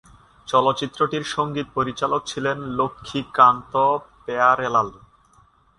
[0.47, 4.89] চলচ্চিত্রটির সঙ্গীত পরিচালক ছিলেন লক্ষ্মীকান্ত-প্যায়ারেলাল।